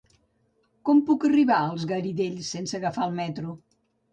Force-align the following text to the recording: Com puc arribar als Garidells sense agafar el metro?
Com 0.89 1.01
puc 1.09 1.27
arribar 1.29 1.59
als 1.67 1.85
Garidells 1.91 2.51
sense 2.57 2.81
agafar 2.81 3.07
el 3.11 3.17
metro? 3.21 3.55